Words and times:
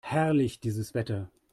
Herrlich, 0.03 0.59
dieses 0.61 0.93
Wetter! 0.95 1.29